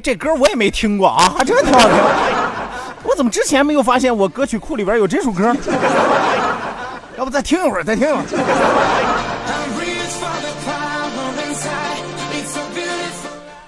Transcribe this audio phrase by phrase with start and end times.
[0.00, 1.90] 哎，这歌我也没听过啊，这个挺好听。
[3.02, 5.54] 我怎么之前没有发现我歌曲库里边有这首歌？
[7.18, 8.24] 要不再听一会儿，再听一会儿。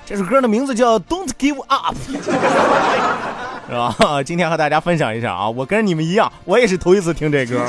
[0.07, 1.95] 这首歌的名字叫《Don't Give Up》，
[3.69, 4.23] 是吧？
[4.23, 7.61] 今天和大家分享一下啊，我跟你们一样，我也是头一次听这歌。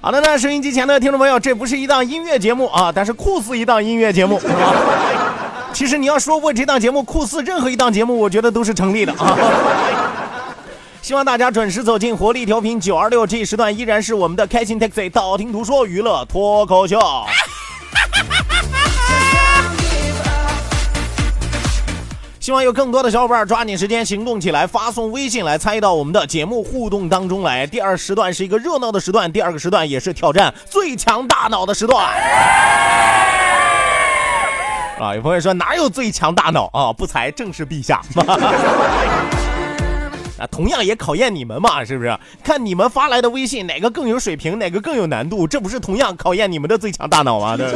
[0.00, 5.27] 好的，那收音机前的听众朋友，这不是一档音乐节目啊，但是酷似一档音乐节目，是吧？
[5.78, 9.38] 其实你要说过这档节目酷似任何一档节目，我觉得都是成立的啊。
[11.00, 16.98] 希望大家准时走进活力调频九二六，这一时段依然是我们的开心 Taxi 道听途说娱乐脱口秀。
[22.40, 27.64] 希望有更多的小伙伴抓紧时间行动起来，发送微信来参与到我们的节目互动当中来。
[27.64, 32.04] 第二时段是一个热闹的时段，第二个时段也是挑战最强大脑的时段。
[35.00, 36.92] 啊，有朋友说哪有最强大脑啊？
[36.92, 38.00] 不才正是陛下。
[40.38, 42.16] 啊，同样也考验你们嘛，是不是？
[42.44, 47.56] 看你们发来的微信哪个更有水平，哪个更有难度，这不是同样考验你们的最强大脑吗？
[47.56, 47.66] 对？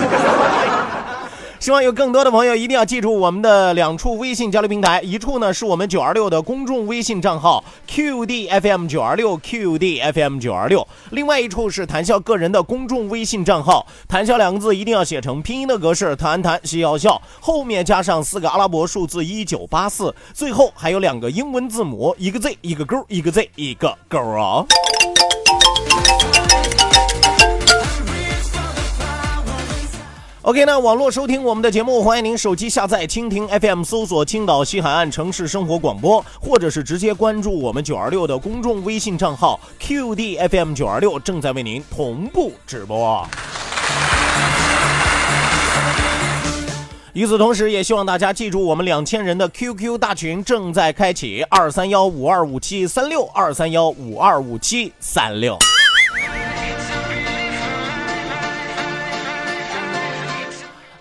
[1.63, 24.67] 希望有更多的朋友一定要记住我们的两处微信交流平台，一处呢是我们九二六的公众微信账号 QDFM 九二六 QDFM 九二六，另外一处是谈笑个人的公众微信账号，谈笑两个字一定要写成拼音的格式，谈谈笑笑，后面加上四个阿拉伯数字一九八四，最后还有两个英文字母，一个 Z 一个勾，一个 Z 一个勾啊。
[30.53, 43.27] OK，那网络收听我们的节目，欢迎您手机下载蜻蜓 FM，搜索青岛西海岸城市生活广播，或者是直接关注我们九二六的公众微信账号 QDFM 九二六，正在为您同步直播。
[47.15, 55.57] 与此同时，也希望大家记住，我们两千人的 QQ 大群正在开启，二三幺五二五七三六二三幺五二五七三六。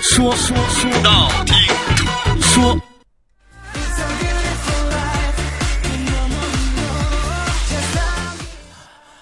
[0.00, 1.54] 说，说说到听
[2.40, 2.78] 说。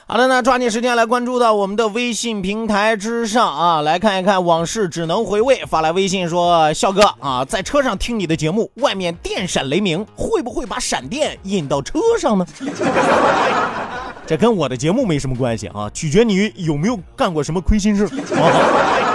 [0.08, 5.62] 好的，那抓紧时间来关注到我们的微信平台之上啊，来看一看往事只能回味。
[5.66, 12.46] 发来微信说：“笑哥啊，在车上听你的节目，外面电闪雷鸣，会不会把闪电引到车上呢？”
[14.26, 19.05] 这跟我的节目没什么关系啊，取决你有没有干过什么亏心事啊。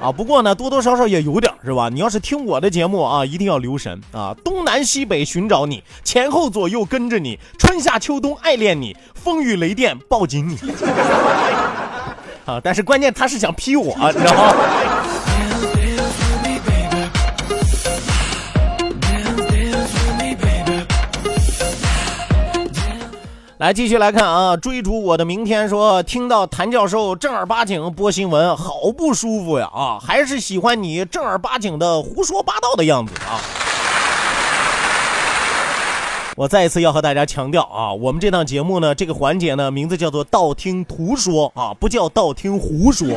[0.00, 1.90] 啊，不过呢，多多少少也有点是吧？
[1.90, 10.56] 你要是听我的节目啊，一定要留神啊，东南西北寻找你，前后左右跟着你，春夏秋冬爱恋你，风雨雷电抱紧你。
[12.46, 14.54] 啊，但是关键他是想劈我，你知道吗？
[23.60, 29.98] 来继续来看啊，追逐我的明天说，听到谭教授正儿八经播新闻，好不舒服呀啊！
[30.00, 33.36] 还是喜欢你正儿八经的胡说八道的样子啊！
[36.36, 43.08] 我再一次要和大家强调啊，我们这档节目呢，这个环节呢，名字叫做道听途说啊，不叫道听胡说。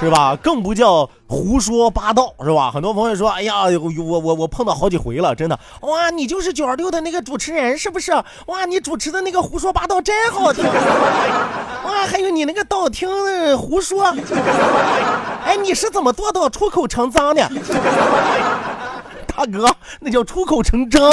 [0.00, 0.36] 是吧？
[0.40, 2.70] 更不叫胡说八道，是吧？
[2.70, 5.58] 很多朋友说：“哎呀，我我我碰到好几回了，真的。
[5.80, 8.12] 哇，你就是九二六的那个主持人，是不是？
[8.46, 10.64] 哇，你主持的那个胡说八道真好听。
[11.84, 13.08] 哇，还有你那个道听
[13.58, 14.14] 胡说。
[15.44, 17.50] 哎，你是怎么做到出口成脏的？
[19.36, 19.68] 大哥，
[20.00, 21.10] 那叫出口成章。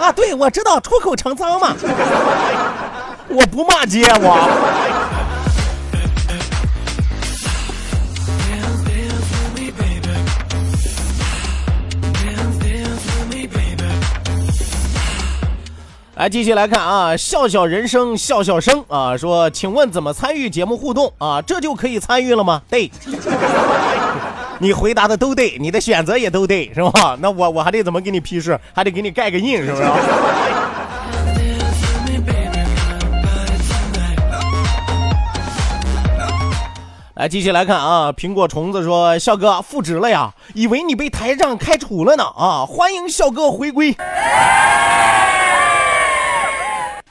[0.00, 1.76] 啊，对，我知道出口成脏嘛。
[3.28, 5.01] 我不骂街，我。”
[16.14, 21.40] 来继续来看啊，笑笑人生笑笑生啊，说，请问怎么参与节目互动啊？
[21.40, 22.60] 这就可以参与了吗？
[22.68, 22.90] 对，
[24.60, 27.16] 你回答的都对，你的选择也都对，是吧？
[27.18, 28.60] 那我我还得怎么给你批示？
[28.74, 29.82] 还得给你盖个印，是不是？
[37.14, 43.96] 来继续来看啊，苹果虫子说，笑哥复职了呀，以为你被台长开除了呢啊，欢迎笑哥回归。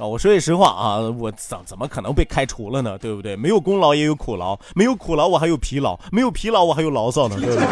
[0.01, 2.97] 啊，我说句实话啊，我怎怎么可能被开除了呢？
[2.97, 3.35] 对不对？
[3.35, 7.67] 没有功劳也有苦劳，没有苦劳我还有疲劳，没有疲劳我还有牢骚呢，对不对？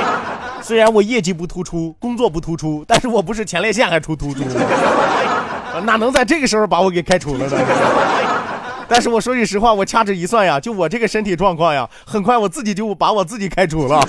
[0.64, 4.42] 虽然我业绩不突出，工作不突出，但是我不是前列腺还出突出，
[5.84, 7.58] 哪能在这个时候把我给开除了呢？
[8.88, 14.00] 但是我说句实话，我掐指一算呀，就我这个身体状况呀，很快我自己就把我自己开除了，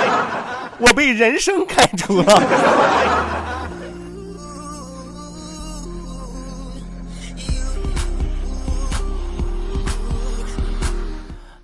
[0.78, 2.42] 我被人生开除了。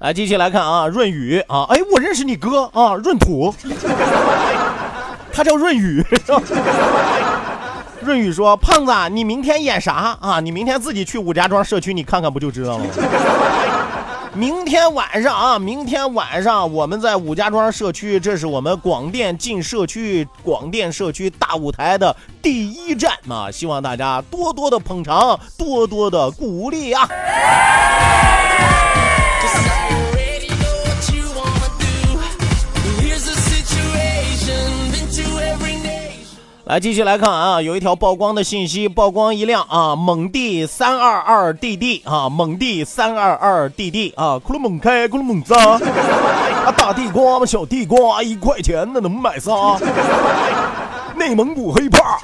[0.06, 3.52] 来，继续来看啊，润宇啊，哎，我认识你哥啊，闰土，
[5.32, 6.00] 他叫润宇。
[8.00, 10.38] 润宇说：“胖子，你明天演啥啊？
[10.38, 12.90] 你明天自己去五家庄社区，你看看不就知道了吗？
[14.32, 23.50] 明天晚上啊，明天晚上我们在五家庄社区，这是我们广电进社区、广电社区大舞台的第一站啊！
[23.50, 27.08] 希望大家多多的捧场，多多的鼓励啊！”
[36.68, 45.78] 来继续来看啊，有一条曝光的信息，曝光一辆啊，蒙地三二二 DD 啊，蒙地三二二 DD 啊，咕噜猛开，咕噜猛砸，啊，
[46.76, 49.78] 大地瓜嘛，小地瓜，一块钱那能买仨，
[51.16, 52.18] 内蒙古黑怕。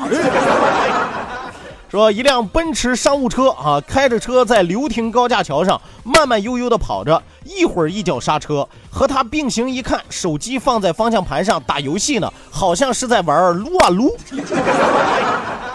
[1.92, 14.16] 说一辆奔驰商务车啊，开着车在流亭高架桥上慢慢悠悠的跑着，一会儿一脚刹车，和他并行一看，手机放在方向盘上打游戏呢，好像是在玩撸啊撸，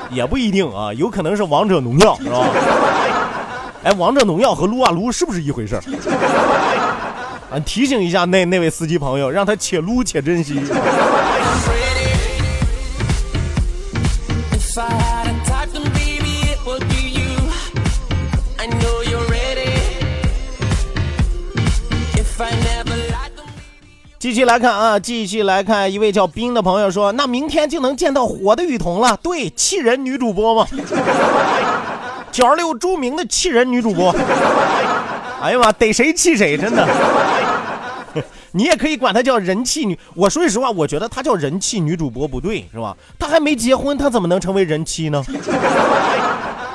[0.09, 2.47] 也不一定啊，有可能是王者农药是吧？
[3.83, 5.75] 哎，王者农药和撸啊撸是不是一回事？
[7.51, 10.59] 啊，提醒一下那那位司机朋友，让他且撸且珍惜。
[24.19, 30.67] 继续来看啊，继续来看，一位叫冰的朋友说：“那明天就能见到活的雨桐了。”对，气人女主播嘛，
[32.31, 34.11] 九二六著名的气人女主播。
[35.39, 36.87] 哎呀妈，逮谁气谁，真的。
[38.53, 39.97] 你也可以管她叫人气女。
[40.15, 42.97] 我说句实话，我觉得她叫人气女主播不对，是吧？
[43.19, 45.23] 她还没结婚，她怎么能成为人妻呢？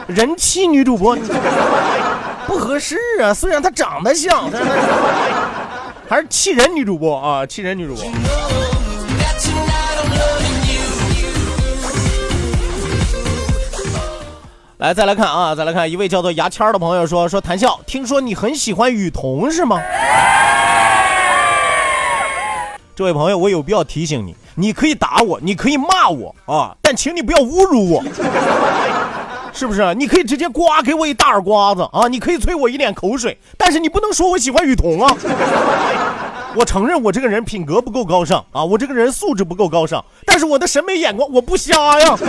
[0.07, 1.17] 人气女主播
[2.47, 4.69] 不合适啊，虽然她长得像，但是。
[6.13, 7.47] 还是气人女主播啊！
[7.47, 8.05] 气人女主播。
[14.77, 19.81] 来，再来看啊，再来看一位叫做牙签的朋友说：“说谈笑，听说你很喜欢雨桐是吗？”
[22.95, 28.05] 这位朋友，我有必要提醒你，你可以打我，你可以骂我啊，但请你不要侮辱我，
[29.53, 29.95] 是不是？
[29.95, 35.17] 你可以直接刮给我一大耳刮子啊，你可以啐我一脸口水，但是你不能说我喜欢雨桐啊。
[36.57, 42.19] 我承认我这个人品格不够高尚啊，我这个人素质不够高尚，但是我的审美眼光我不瞎呀。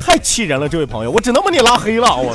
[0.00, 2.34] 太气人了，这位朋友，我只能把你拉黑了，我。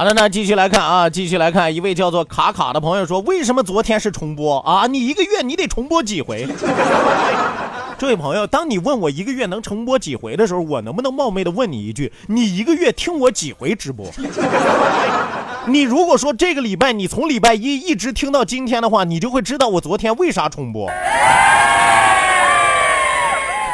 [0.00, 4.86] 好的，那继续来看啊，继续来看，一位叫做卡卡的朋友说，为什么昨天是重播啊？
[4.86, 6.48] 你一个月你得重播几回？
[7.98, 14.10] 这位朋友，当你问我一个月能重播几回的时候，我能不能冒昧的问你一句，你一个月听我几回直播？
[15.68, 20.90] 你如果说这个礼拜你从礼拜一一直听到今天的话，你就会知道我昨天为啥重播。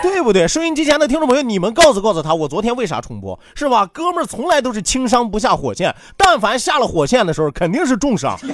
[0.02, 0.46] 对不对？
[0.46, 3.86] 收音机前的听众朋友，你们告诉告诉他，我昨天为啥重播，是吧？
[3.92, 8.46] 哥们儿从来都是轻伤不下火线，但凡下了火线的时候，肯定是重伤， 是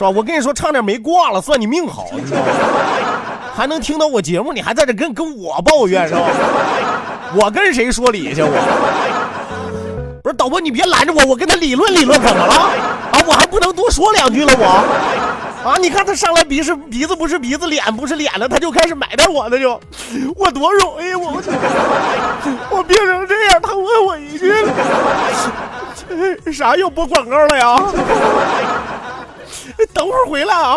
[0.00, 0.10] 吧？
[0.10, 2.46] 我跟你说，差点没挂了，算你命好，你知道吗？
[3.54, 6.20] 还能听到我节目，你还在这跟跟我抱怨是吧？
[7.34, 8.42] 我跟谁说理去？
[8.42, 12.54] 我不是导播，你别拦着我，我跟他理论理论，怎么了？
[13.12, 15.51] 啊，我还不能多说两句了，我。
[15.64, 15.76] 啊！
[15.80, 19.80] 你看他上来鼻是鼻子不是鼻子，脸不是脸了，他就开始埋汰我了，就
[20.36, 21.40] 我多容易，我
[22.70, 24.52] 我变成这样，他问我一句，
[26.52, 27.76] 啥又播广告了呀？
[29.94, 30.76] 等会儿回来啊！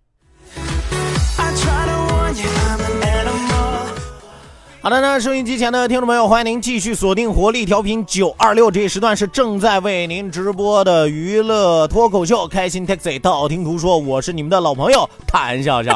[4.83, 15.95] 好的呢，收音机前的听众朋友，欢迎您继续锁定活力调频九二六，这一时段是正在为您直播的娱乐脱口秀《开心 Taxi》，道听途说，我是你们的老朋友谭笑笑。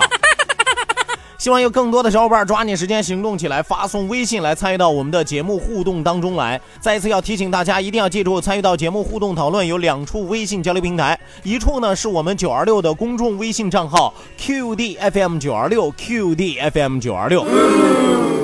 [1.38, 6.60] 希望有更多的小伙伴抓紧时间行动起来，发送微信来参与到我们的节目互动当中来。
[6.80, 17.46] 再一次要提醒大家，一定要记住，参与到节目互动讨论有两处微信交流平台，一处呢是我们九二六的公众微信账号 QDFM 九二六 QDFM 九二六。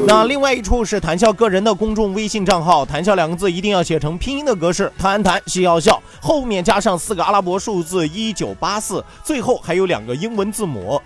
[0.08, 11.00] 那另外一处是谈笑个人的公众微信账号，谈笑两个字一定要写成拼音的格式，谈谈笑笑，后面加上四个阿拉伯数字一九八四，最后还有两个英文字母，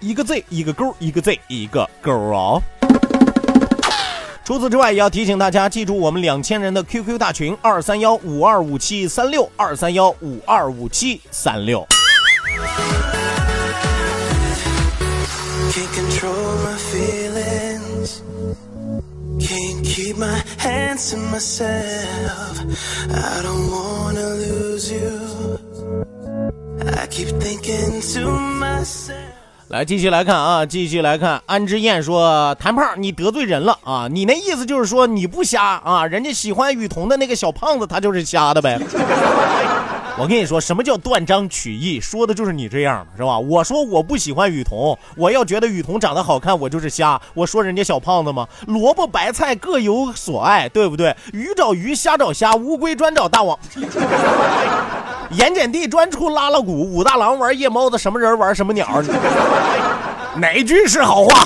[0.00, 2.62] 一个 Z 一个勾，一个 Z 一个勾哦。
[4.42, 11.86] 除此之外，也要提醒大家记住我们两千人的 QQ 大群二三幺五二五七三六二三幺五二五七三六。
[29.70, 31.40] 来，继续来看啊，继续来看。
[31.46, 34.08] 安之燕说：“谭胖，你得罪人了啊！
[34.10, 36.04] 你那意思就是说你不瞎啊？
[36.04, 38.76] 人家喜欢雨桐的那个小胖子，他就是瞎的呗。
[40.18, 42.00] ”我跟你说，什么叫断章取义？
[42.00, 43.38] 说的就是你这样的，是吧？
[43.38, 47.20] 我说我不喜欢雨桐，我要觉得雨桐长得好看，我就是瞎。
[47.32, 48.48] 我说人家小胖子吗？
[48.66, 51.16] 萝卜白菜各有所爱，对不对？
[51.32, 53.56] 鱼找鱼，虾找虾，乌龟专找大王。
[55.30, 59.00] 盐碱地专出拉拉鼓，武大郎玩夜猫子，什么人玩什么鸟？
[60.36, 61.44] 哪句是好话？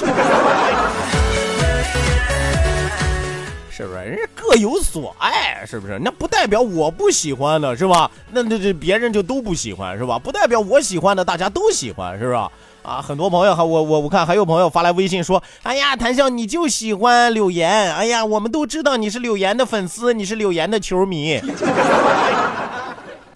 [3.70, 3.98] 是不是？
[4.04, 5.98] 人家各有所爱，是不是？
[6.02, 8.10] 那不代表我不喜欢的，是吧？
[8.32, 10.18] 那那这别人就都不喜欢，是吧？
[10.18, 12.50] 不代表我喜欢的大家都喜欢，是吧？
[12.82, 21.38] 啊，很多朋友还我我我看还有朋友发来微信说，哎呀，谭笑你就喜欢柳岩，哎呀，我们都知道你是柳岩的粉丝，你是柳岩的球迷。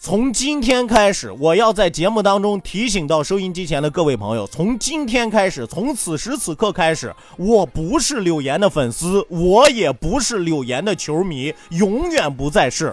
[0.00, 12.92] 从今天开始，我要在节目当中提醒到收音机前的各位朋友，从今天开始，从此时此刻开始，我不是柳岩的粉丝，我也不是柳岩的球迷，永远不再是。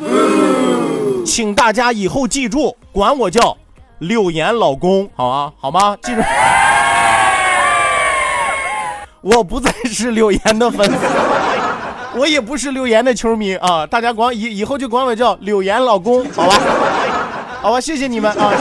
[1.24, 3.56] 请大家以后记住，管我叫
[4.00, 5.54] 柳岩老公，好吗？
[5.60, 5.96] 好吗？
[6.02, 6.22] 记住，
[9.22, 11.55] 我不再是柳岩的粉丝。
[12.18, 16.56] 我也不是柳岩的球迷啊，大家管以以后就管我叫柳岩老公，好吧？
[17.62, 18.52] 好吧，谢谢你们啊，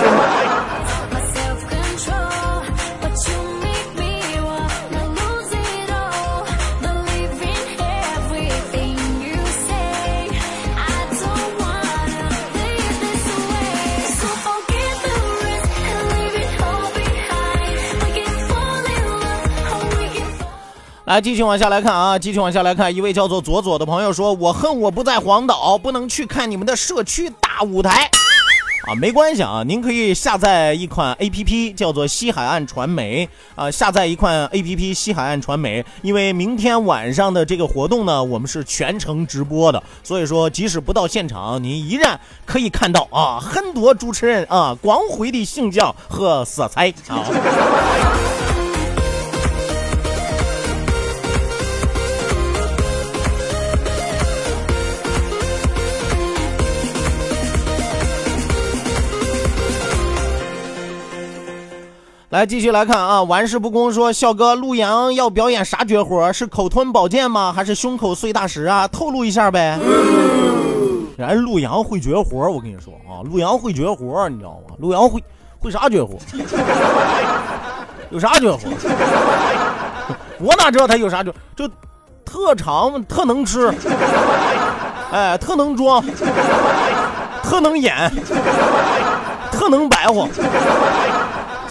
[21.14, 28.11] 来，继续往下来看啊，继续往下来看，一位叫做左左的朋友说：“我恨我不在黄岛，不能去看你们的社区大舞台。”
[28.88, 47.23] 啊，没关系啊，您可以下载一款 A P P，叫做西海岸传媒啊，下载一款 A P P 西海岸传媒，因为明天晚上的这个活动呢，我们是全程直播的，所以说即使不到现场，您依然可以看到啊很多主持人啊光辉的形象和色彩啊。
[62.35, 66.33] 来继续来看啊，玩世不恭说，笑哥，陆阳要表演啥绝活？
[66.33, 67.53] 是口吞宝剑吗？
[67.55, 68.88] 还是胸口碎大石啊？
[68.88, 69.79] 透露一下呗。
[71.17, 74.75] 人陆阳会绝活，我跟你说啊，陆阳会绝活，你知道吗？
[74.81, 75.23] 陆阳会
[75.61, 76.19] 会啥绝活？
[78.11, 78.59] 有啥绝活？
[80.43, 81.33] 我哪知道他有啥绝？
[81.55, 81.69] 就
[82.25, 83.73] 特长，特能吃，
[85.12, 86.05] 哎，特能装，
[87.45, 88.11] 特能演，
[89.53, 90.29] 特能白活。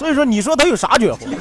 [0.03, 1.31] 所以说，你说他有啥绝活？I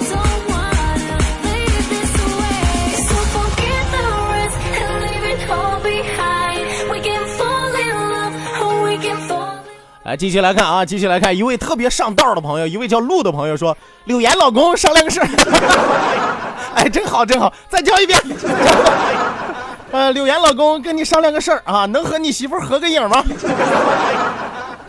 [0.00, 0.18] don't
[0.50, 2.10] wanna live this
[2.40, 2.98] way.
[3.06, 6.66] So forget the rest and leave it all behind.
[6.90, 9.62] We can fall in love, or we can fall.
[10.02, 15.28] 来，继续来看啊，继续来看一位特别上道的朋友，一位叫陆的朋友说：“柳岩老公商量个事儿。
[16.74, 18.20] ”哎，真好，真好，再叫一遍。
[19.92, 23.22] 呃，柳岩老公跟你商量个事儿啊，能和你媳妇合个影吗？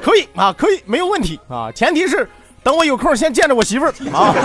[0.03, 2.29] 可以啊，可以，没有问题啊，前提是
[2.61, 4.35] 等我有空先见着我媳妇儿啊。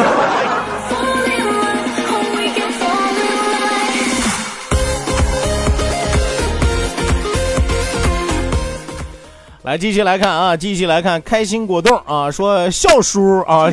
[9.65, 13.69] 来，继续来看啊，继续来看开心果冻啊，说笑叔啊，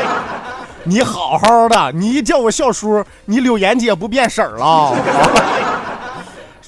[0.84, 4.94] 你好好的，你一叫我笑叔，你柳岩姐不变色儿了。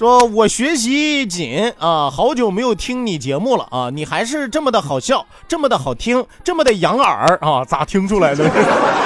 [0.01, 8.43] 说我学习紧啊，好久没有听你节目了啊，你还是这么的好笑，这么的好听，这么的养耳啊，咋听出来的？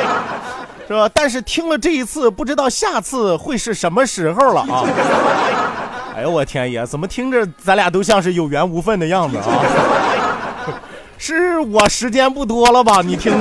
[0.88, 1.10] 是吧？
[1.14, 4.86] 但是听了这一次，不知道下次会是什么时候了啊！
[6.16, 9.44] 哎呦我天爷，怎么听着咱俩都像是有缘无分的样子啊？
[11.20, 13.02] 是我时间不多了吧？
[13.04, 13.38] 你听，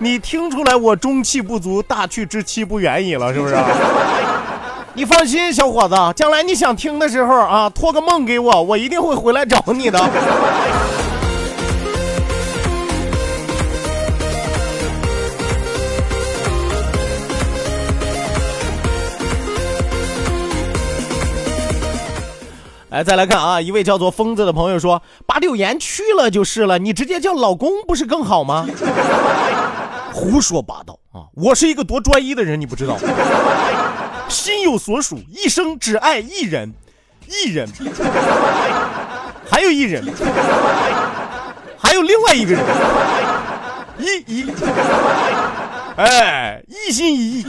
[0.00, 3.54] 你听出来我中气不足，大去之期不远矣了，是不是？
[4.96, 9.98] 你放心，小伙子，将来你想听的时候啊，托个梦给我，我一定会回来找你的。
[22.88, 28.66] 来，再来看啊，一位叫做疯子的朋友说，把柳岩去了就是了，你直接叫老公不是更好吗？
[30.14, 31.28] 胡说八道啊！
[31.34, 33.00] 我是一个多专一的人，你不知道吗？
[34.28, 36.72] 心有所属，一生只爱一人，
[37.26, 37.68] 一人，
[39.50, 40.04] 还有一人，
[41.78, 42.62] 还有另外一个人，
[43.98, 44.46] 一一，
[45.96, 47.46] 哎，一心一意。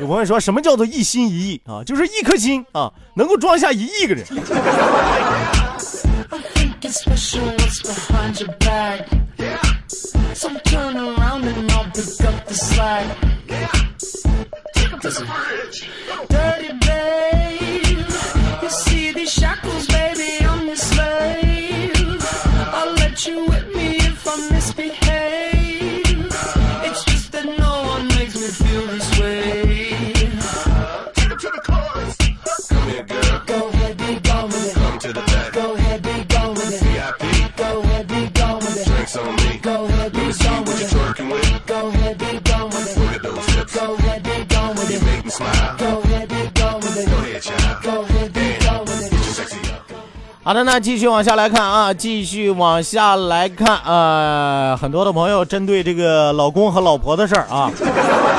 [0.00, 1.60] 有朋友说什么叫做一心一意？
[1.66, 1.82] 啊？
[1.84, 4.24] 就是一颗心啊，能够装下一亿个人。
[15.00, 15.90] Bridge.
[16.28, 18.06] Dirty babe,
[18.62, 19.63] you see these shock
[50.44, 57.70] 好的，那继续往下来看啊，继续往下来看，呃，很多的朋友针对这个老公和老婆的事儿啊，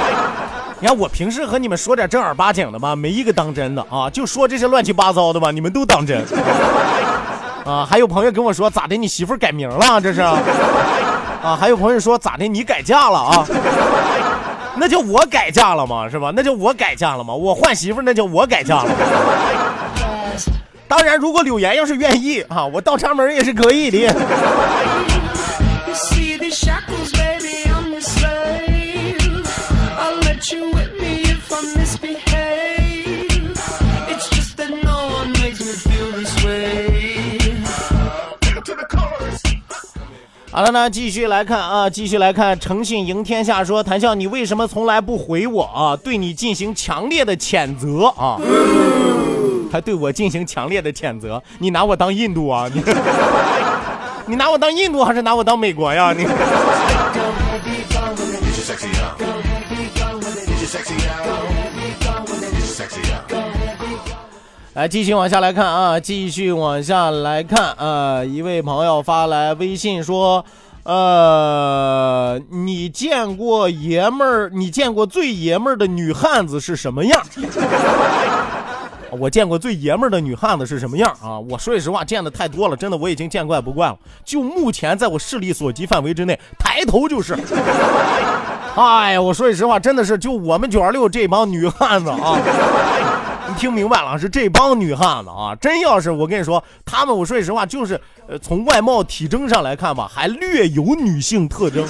[0.79, 6.23] 你看我平时和你们说点正儿八经的吧，没一个当真的啊，就说这些乱七八糟的吧，你们都当真
[7.65, 7.83] 啊。
[7.89, 10.21] 还有朋友跟我说咋的，你媳妇改名了这是
[11.41, 11.57] 啊？
[11.59, 13.43] 还有朋友说咋的，你改嫁了啊？
[14.77, 16.07] 那叫我改嫁了吗？
[16.07, 16.31] 是吧？
[16.35, 17.33] 那叫我改嫁了吗？
[17.33, 18.95] 我换媳妇那叫我改嫁了吗。
[20.87, 24.07] 当然，如果柳岩要是愿意啊，我倒插门也是可以的。
[40.51, 45.97] 好了，那继续来看啊，继续来看，诚信赢天下说，谭笑，你为什么从来不回我啊？
[45.97, 48.39] 对你进行强烈的谴责啊！
[49.75, 51.43] 还对我进行强烈的谴责。
[51.59, 52.69] 你拿我当印度啊？
[52.73, 52.81] 你
[54.25, 56.13] 你拿我当印度还是拿我当美国呀？
[56.13, 56.25] 你。
[64.75, 70.45] 来，继续往下来看啊，继续往下来看啊，一位朋友发来微信说，
[70.83, 74.49] 呃，你见过爷们儿？
[74.53, 77.21] 你见过最爷们儿的女汉子是什么样？
[79.11, 81.39] 我见过最爷们儿的女汉子是什么样啊？
[81.39, 83.97] 我说句实话，见的太多了，真的我已经见怪不怪了。
[84.23, 87.37] 就目前在我视力所及范围之内，抬头就是。
[88.75, 92.37] 哎呀，我说句实话，真的是就我们九二六这帮女汉子啊，
[93.47, 101.87] 你听明白了，是这帮女汉子啊，真要是我跟你说，她们，我说句实话，就是呃，从外貌体征上来看吧，还略有女性特征。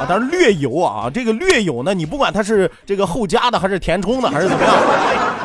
[0.00, 4.74] 啊，当然略有啊，这个略有呢，你不管他是这个后加的还是填充的还是怎么样，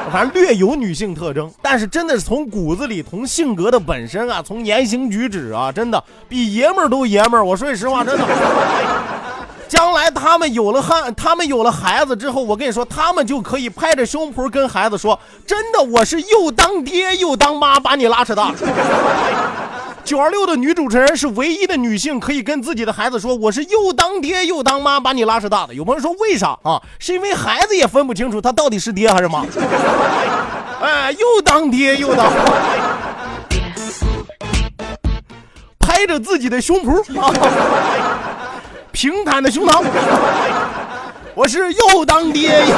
[0.10, 7.44] 反正略有女性特征，但是真的是从骨子里，从性格的本身啊，从言行举止啊，真的比爷们儿都爷们儿。
[7.44, 8.24] 我说句实话，真的。
[9.68, 18.54] 将来他们有了汉，他们有了孩子之后，我跟你说，他们就可以拍着胸脯跟孩子说：“真的，我是又当爹又当妈，把你拉扯大。”
[20.06, 26.80] 九二六的女主持人是唯一的女性可以跟自己的孩子说：“我是又当爹又当妈，把你拉扯大的。”有朋友说为啥啊？
[27.00, 29.44] 是因为孩子也分不清楚他到底是爹还是妈。
[30.80, 32.44] 哎，又当爹又当妈，
[35.80, 37.34] 拍着自己的胸脯啊。
[38.92, 39.84] 平坦的胸膛，
[41.34, 42.76] 我是又当爹又。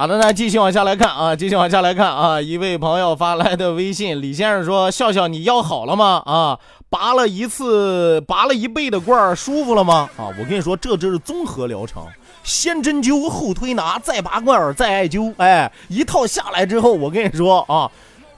[0.00, 2.40] 好的，那继续往下来看啊，继续往下来看啊。
[2.40, 6.22] 一位朋友发来的微信，李先生说：“笑笑，你腰好了吗？
[6.24, 6.58] 啊，
[6.88, 10.08] 拔了一次，拔了一倍的罐，舒服了吗？
[10.16, 12.02] 啊，我跟你说，这就是综合疗程，
[12.42, 17.90] 先针灸，后推拿，再拔罐，再艾灸，哎，一套下来之后，我跟你说啊。”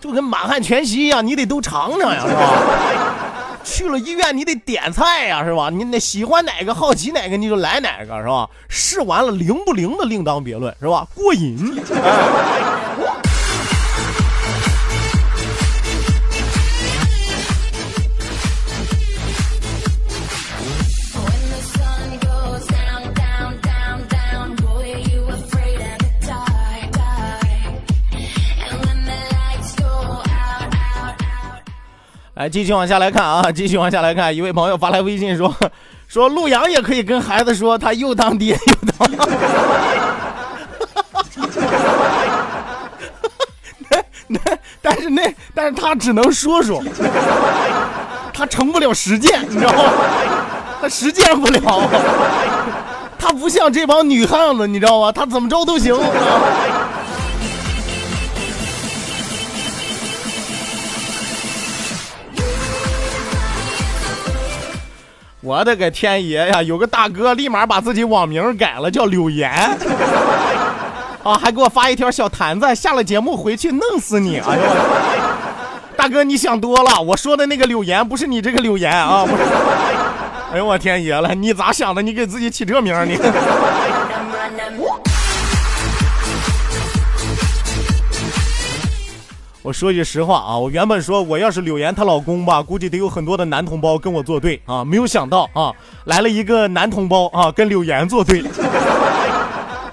[0.02, 2.58] 就跟满汉全席一样，你得都尝尝呀，是吧？
[3.64, 5.70] 去了医院你得点菜呀，是吧？
[5.70, 8.48] 你那喜欢哪个，好奇哪个，你就来哪个，是吧？
[8.68, 11.06] 试完了灵不灵的另当别论，是吧？
[11.14, 11.80] 过瘾。
[11.94, 12.71] 哎
[32.42, 34.34] 来，继续往下来看啊， 继续往下来看。
[34.34, 35.54] 一位朋友发来微信说，
[36.08, 39.08] 说陆阳也可以跟孩子说，他又当爹又当。
[43.88, 44.40] 那那，
[44.80, 46.82] 但是那，但是他只能说说，
[48.34, 49.84] 他成不了实践，你知道吗？
[50.80, 51.88] 他实践不了，
[53.18, 55.12] 他不像这帮女汉子，你知道吗？
[55.12, 55.94] 他怎么着都行。
[65.42, 66.62] 我的个天爷呀！
[66.62, 69.50] 有个大哥立马把自己网名改了，叫柳岩，
[71.24, 74.38] 啊，还给我发一条小坛子，下了节目回去弄死你！
[74.38, 74.62] 哎呦，
[75.96, 79.26] 大哥你想多了，我说的那个柳岩不是你这个柳岩啊！
[80.52, 82.00] 哎呦我天爷了，你咋想的？
[82.00, 83.18] 你给自己起这名你？
[89.62, 95.72] 我说句实话啊，我原本说我要是柳岩她老公吧，估计得有很多的男同胞跟我作对啊，没有想到啊，
[96.06, 98.42] 来了一个男同胞啊，跟柳岩作对。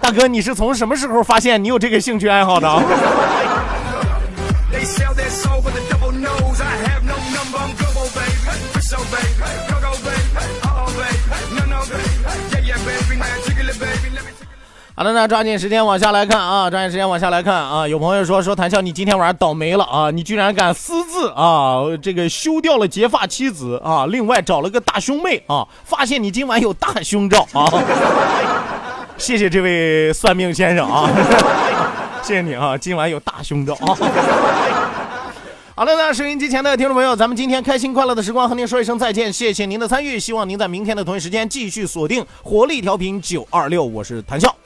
[0.02, 2.68] 大哥，你是从什么时候发现你有这个兴趣爱好的
[15.00, 16.70] 好的，那抓紧时间往下来看啊！
[16.70, 17.88] 抓紧时间往下来看啊！
[17.88, 20.12] 有朋友说说谭笑，你今天晚上倒霉了啊！
[20.12, 27.72] 你居然敢私自啊，这个休掉了结发妻子啊，另外找了个大胸妹啊，发现你今晚有大胸照啊！
[29.18, 31.10] 谢谢这位算命先生啊，
[32.22, 33.96] 谢谢你啊，今晚有大胸照啊！
[35.76, 44.54] 好了，那收音机前的听众朋友，咱们今天开心快乐的时光和您说一声再见，谢谢您的参与，希望您在明天的同一时间继续锁定活力调频九二六，我是谭笑，